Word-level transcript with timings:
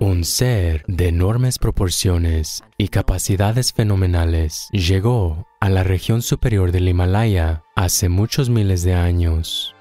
Un 0.00 0.24
ser 0.24 0.84
de 0.86 1.08
enormes 1.08 1.58
proporciones 1.58 2.62
y 2.76 2.88
capacidades 2.88 3.72
fenomenales 3.72 4.68
llegó 4.70 5.48
a 5.60 5.68
la 5.70 5.82
región 5.82 6.22
superior 6.22 6.70
del 6.70 6.88
Himalaya 6.88 7.64
hace 7.74 8.08
muchos 8.08 8.48
miles 8.48 8.84
de 8.84 8.94
años. 8.94 9.74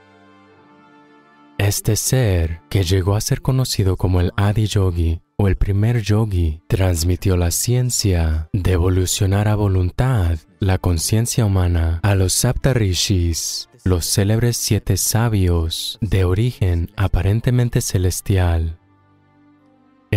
Este 1.59 1.95
ser, 1.95 2.61
que 2.69 2.83
llegó 2.83 3.15
a 3.15 3.21
ser 3.21 3.41
conocido 3.41 3.95
como 3.95 4.19
el 4.19 4.31
Adi 4.37 4.65
Yogi 4.65 5.21
o 5.37 5.47
el 5.47 5.55
primer 5.55 6.01
yogi, 6.01 6.61
transmitió 6.67 7.37
la 7.37 7.51
ciencia 7.51 8.49
de 8.53 8.71
evolucionar 8.71 9.47
a 9.47 9.55
voluntad 9.55 10.39
la 10.59 10.79
conciencia 10.79 11.45
humana 11.45 11.99
a 12.01 12.15
los 12.15 12.33
Saptarishis, 12.33 13.69
los 13.83 14.05
célebres 14.05 14.57
siete 14.57 14.97
sabios 14.97 15.99
de 16.01 16.25
origen 16.25 16.91
aparentemente 16.95 17.81
celestial. 17.81 18.79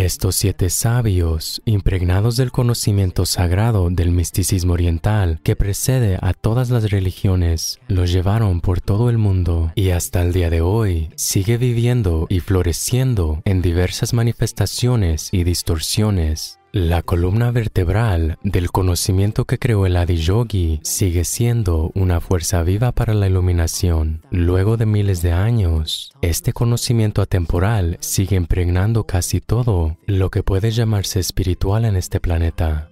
Estos 0.01 0.35
siete 0.35 0.71
sabios, 0.71 1.61
impregnados 1.63 2.35
del 2.35 2.51
conocimiento 2.51 3.27
sagrado 3.27 3.87
del 3.91 4.09
misticismo 4.09 4.73
oriental 4.73 5.39
que 5.43 5.55
precede 5.55 6.17
a 6.23 6.33
todas 6.33 6.71
las 6.71 6.89
religiones, 6.89 7.79
los 7.87 8.11
llevaron 8.11 8.61
por 8.61 8.81
todo 8.81 9.11
el 9.11 9.19
mundo 9.19 9.71
y 9.75 9.91
hasta 9.91 10.23
el 10.23 10.33
día 10.33 10.49
de 10.49 10.61
hoy 10.61 11.11
sigue 11.17 11.57
viviendo 11.57 12.25
y 12.29 12.39
floreciendo 12.39 13.43
en 13.45 13.61
diversas 13.61 14.15
manifestaciones 14.15 15.29
y 15.31 15.43
distorsiones 15.43 16.60
la 16.73 17.01
columna 17.01 17.51
vertebral 17.51 18.37
del 18.43 18.71
conocimiento 18.71 19.45
que 19.45 19.59
creó 19.59 19.85
el 19.85 19.97
Adiyogi 19.97 20.79
sigue 20.83 21.25
siendo 21.25 21.91
una 21.95 22.21
fuerza 22.21 22.63
viva 22.63 22.91
para 22.91 23.13
la 23.13 23.27
iluminación. 23.27 24.21
Luego 24.31 24.77
de 24.77 24.85
miles 24.85 25.21
de 25.21 25.33
años, 25.33 26.13
este 26.21 26.53
conocimiento 26.53 27.21
atemporal 27.21 27.97
sigue 27.99 28.35
impregnando 28.35 29.05
casi 29.05 29.41
todo 29.41 29.97
lo 30.05 30.29
que 30.29 30.43
puede 30.43 30.71
llamarse 30.71 31.19
espiritual 31.19 31.85
en 31.85 31.95
este 31.95 32.19
planeta. 32.19 32.90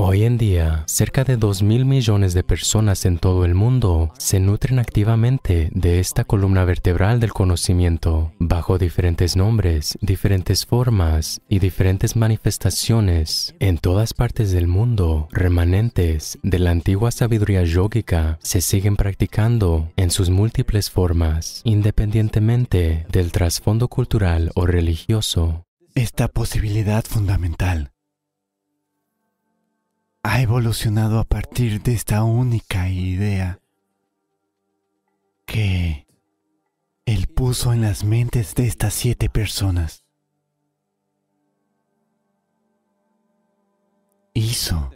Hoy 0.00 0.22
en 0.22 0.38
día, 0.38 0.84
cerca 0.86 1.24
de 1.24 1.36
2 1.36 1.64
mil 1.64 1.84
millones 1.84 2.32
de 2.32 2.44
personas 2.44 3.04
en 3.04 3.18
todo 3.18 3.44
el 3.44 3.56
mundo 3.56 4.12
se 4.16 4.38
nutren 4.38 4.78
activamente 4.78 5.70
de 5.72 5.98
esta 5.98 6.22
columna 6.22 6.64
vertebral 6.64 7.18
del 7.18 7.32
conocimiento, 7.32 8.30
bajo 8.38 8.78
diferentes 8.78 9.34
nombres, 9.34 9.98
diferentes 10.00 10.66
formas 10.66 11.40
y 11.48 11.58
diferentes 11.58 12.14
manifestaciones. 12.14 13.56
En 13.58 13.78
todas 13.78 14.14
partes 14.14 14.52
del 14.52 14.68
mundo, 14.68 15.26
remanentes 15.32 16.38
de 16.44 16.60
la 16.60 16.70
antigua 16.70 17.10
sabiduría 17.10 17.64
yógica 17.64 18.38
se 18.40 18.60
siguen 18.60 18.94
practicando 18.94 19.90
en 19.96 20.12
sus 20.12 20.30
múltiples 20.30 20.90
formas, 20.90 21.60
independientemente 21.64 23.04
del 23.10 23.32
trasfondo 23.32 23.88
cultural 23.88 24.52
o 24.54 24.64
religioso. 24.64 25.64
Esta 25.96 26.28
posibilidad 26.28 27.04
fundamental 27.04 27.90
ha 30.28 30.42
evolucionado 30.42 31.20
a 31.20 31.24
partir 31.24 31.80
de 31.82 31.94
esta 31.94 32.22
única 32.22 32.90
idea 32.90 33.60
que 35.46 36.06
Él 37.06 37.28
puso 37.28 37.72
en 37.72 37.80
las 37.80 38.04
mentes 38.04 38.54
de 38.54 38.66
estas 38.66 38.92
siete 38.92 39.30
personas. 39.30 40.04
Hizo 44.34 44.90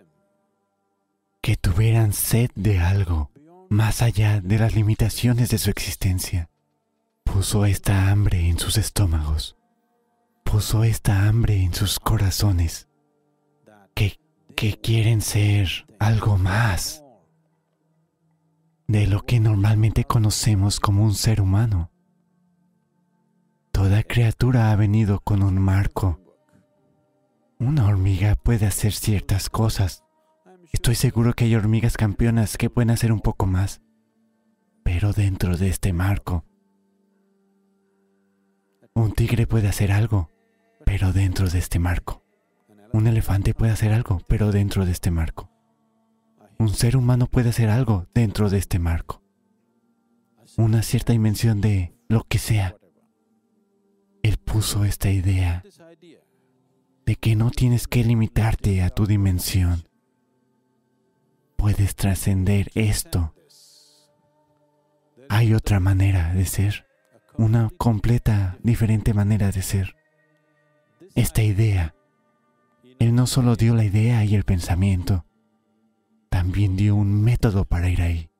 que 1.40 1.56
tuvieran 1.56 2.12
sed 2.12 2.50
de 2.54 2.80
algo 2.80 3.30
más 3.70 4.02
allá 4.02 4.42
de 4.42 4.58
las 4.58 4.74
limitaciones 4.74 5.48
de 5.48 5.56
su 5.56 5.70
existencia. 5.70 6.50
Puso 7.24 7.64
esta 7.64 8.10
hambre 8.10 8.50
en 8.50 8.58
sus 8.58 8.76
estómagos. 8.76 9.56
Puso 10.44 10.84
esta 10.84 11.26
hambre 11.26 11.62
en 11.62 11.72
sus 11.72 11.98
corazones 11.98 12.91
que 14.54 14.78
quieren 14.80 15.20
ser 15.20 15.86
algo 15.98 16.36
más 16.36 17.02
de 18.86 19.06
lo 19.06 19.24
que 19.24 19.40
normalmente 19.40 20.04
conocemos 20.04 20.80
como 20.80 21.04
un 21.04 21.14
ser 21.14 21.40
humano. 21.40 21.90
Toda 23.70 24.02
criatura 24.02 24.70
ha 24.70 24.76
venido 24.76 25.20
con 25.20 25.42
un 25.42 25.58
marco. 25.58 26.20
Una 27.58 27.86
hormiga 27.86 28.34
puede 28.34 28.66
hacer 28.66 28.92
ciertas 28.92 29.48
cosas. 29.48 30.04
Estoy 30.72 30.94
seguro 30.94 31.32
que 31.32 31.44
hay 31.44 31.54
hormigas 31.54 31.96
campeonas 31.96 32.58
que 32.58 32.68
pueden 32.68 32.90
hacer 32.90 33.12
un 33.12 33.20
poco 33.20 33.46
más, 33.46 33.80
pero 34.82 35.12
dentro 35.12 35.56
de 35.56 35.68
este 35.68 35.92
marco. 35.92 36.44
Un 38.94 39.12
tigre 39.12 39.46
puede 39.46 39.68
hacer 39.68 39.90
algo, 39.90 40.28
pero 40.84 41.12
dentro 41.12 41.48
de 41.48 41.58
este 41.58 41.78
marco. 41.78 42.21
Un 42.92 43.06
elefante 43.06 43.54
puede 43.54 43.72
hacer 43.72 43.92
algo, 43.92 44.20
pero 44.28 44.52
dentro 44.52 44.84
de 44.84 44.92
este 44.92 45.10
marco. 45.10 45.50
Un 46.58 46.68
ser 46.68 46.96
humano 46.96 47.26
puede 47.26 47.48
hacer 47.48 47.70
algo 47.70 48.06
dentro 48.14 48.50
de 48.50 48.58
este 48.58 48.78
marco. 48.78 49.22
Una 50.58 50.82
cierta 50.82 51.12
dimensión 51.12 51.60
de 51.62 51.94
lo 52.08 52.24
que 52.24 52.38
sea. 52.38 52.76
Él 54.22 54.36
puso 54.36 54.84
esta 54.84 55.10
idea 55.10 55.64
de 57.06 57.16
que 57.16 57.34
no 57.34 57.50
tienes 57.50 57.88
que 57.88 58.04
limitarte 58.04 58.82
a 58.82 58.90
tu 58.90 59.06
dimensión. 59.06 59.88
Puedes 61.56 61.96
trascender 61.96 62.70
esto. 62.74 63.34
Hay 65.30 65.54
otra 65.54 65.80
manera 65.80 66.34
de 66.34 66.44
ser, 66.44 66.86
una 67.38 67.70
completa, 67.78 68.58
diferente 68.62 69.14
manera 69.14 69.50
de 69.50 69.62
ser. 69.62 69.96
Esta 71.14 71.42
idea 71.42 71.94
él 73.02 73.14
no 73.14 73.26
solo 73.26 73.56
dio 73.56 73.74
la 73.74 73.84
idea 73.84 74.24
y 74.24 74.34
el 74.34 74.44
pensamiento, 74.44 75.26
también 76.30 76.76
dio 76.76 76.94
un 76.94 77.22
método 77.22 77.64
para 77.64 77.88
ir 77.88 78.00
ahí. 78.00 78.30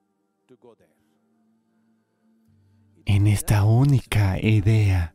En 3.05 3.27
esta 3.27 3.65
única 3.65 4.41
idea 4.41 5.15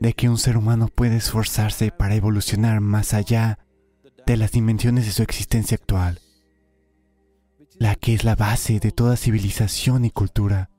de 0.00 0.12
que 0.14 0.28
un 0.28 0.38
ser 0.38 0.56
humano 0.56 0.88
puede 0.88 1.16
esforzarse 1.16 1.90
para 1.90 2.14
evolucionar 2.14 2.80
más 2.80 3.14
allá 3.14 3.58
de 4.26 4.36
las 4.36 4.52
dimensiones 4.52 5.06
de 5.06 5.12
su 5.12 5.22
existencia 5.22 5.76
actual, 5.76 6.20
la 7.78 7.94
que 7.94 8.14
es 8.14 8.24
la 8.24 8.34
base 8.34 8.80
de 8.80 8.90
toda 8.90 9.16
civilización 9.16 10.04
y 10.04 10.10
cultura. 10.10 10.70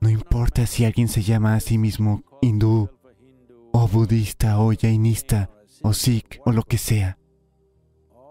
No 0.00 0.08
importa 0.08 0.66
si 0.66 0.84
alguien 0.84 1.08
se 1.08 1.22
llama 1.22 1.54
a 1.54 1.60
sí 1.60 1.78
mismo 1.78 2.24
hindú 2.40 2.90
o 3.72 3.88
budista 3.88 4.58
o 4.58 4.72
jainista, 4.74 5.50
o 5.82 5.92
Sikh 5.92 6.40
o 6.44 6.52
lo 6.52 6.62
que 6.62 6.78
sea. 6.78 7.18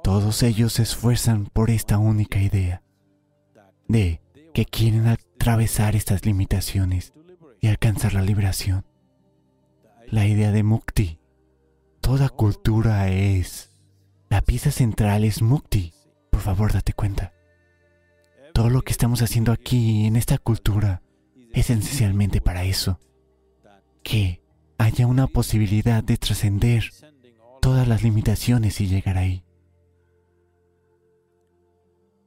Todos 0.03 0.43
ellos 0.43 0.73
se 0.73 0.83
esfuerzan 0.83 1.45
por 1.45 1.69
esta 1.69 1.97
única 1.97 2.39
idea 2.39 2.83
de 3.87 4.21
que 4.53 4.65
quieren 4.65 5.07
atravesar 5.07 5.95
estas 5.95 6.25
limitaciones 6.25 7.13
y 7.59 7.67
alcanzar 7.67 8.13
la 8.13 8.21
liberación. 8.21 8.85
La 10.07 10.25
idea 10.25 10.51
de 10.51 10.63
Mukti. 10.63 11.19
Toda 12.01 12.29
cultura 12.29 13.09
es... 13.09 13.71
La 14.29 14.41
pieza 14.41 14.71
central 14.71 15.23
es 15.23 15.41
Mukti. 15.41 15.93
Por 16.31 16.41
favor, 16.41 16.71
date 16.71 16.93
cuenta. 16.93 17.33
Todo 18.53 18.69
lo 18.69 18.81
que 18.81 18.91
estamos 18.91 19.21
haciendo 19.21 19.51
aquí 19.51 20.05
en 20.05 20.15
esta 20.15 20.37
cultura 20.37 21.01
es 21.53 21.69
esencialmente 21.69 22.41
para 22.41 22.63
eso. 22.63 22.99
Que 24.03 24.41
haya 24.77 25.07
una 25.07 25.27
posibilidad 25.27 26.03
de 26.03 26.17
trascender 26.17 26.91
todas 27.59 27.87
las 27.87 28.03
limitaciones 28.03 28.81
y 28.81 28.87
llegar 28.87 29.17
ahí. 29.17 29.43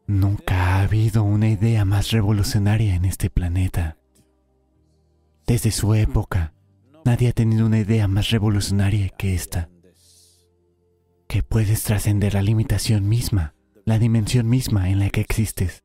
Nunca 0.06 0.76
ha 0.76 0.82
habido 0.82 1.22
una 1.22 1.48
idea 1.48 1.84
más 1.84 2.10
revolucionaria 2.10 2.94
en 2.94 3.04
este 3.04 3.30
planeta. 3.30 3.98
Desde 5.46 5.70
su 5.70 5.94
época, 5.94 6.54
nadie 7.04 7.28
ha 7.28 7.32
tenido 7.32 7.66
una 7.66 7.78
idea 7.78 8.08
más 8.08 8.30
revolucionaria 8.30 9.08
que 9.10 9.34
esta. 9.34 9.70
Que 11.28 11.42
puedes 11.42 11.82
trascender 11.84 12.34
la 12.34 12.42
limitación 12.42 13.08
misma, 13.08 13.54
la 13.84 13.98
dimensión 13.98 14.48
misma 14.48 14.90
en 14.90 14.98
la 14.98 15.10
que 15.10 15.20
existes. 15.20 15.84